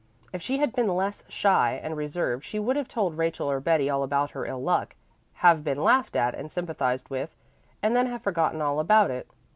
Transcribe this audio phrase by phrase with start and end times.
[0.33, 3.87] If she had been less shy and reserved she would have told Rachel or Betty
[3.87, 4.95] all about her ill luck,
[5.45, 7.35] have been laughed at and sympathized with,
[7.83, 9.27] and then have forgotten all about it.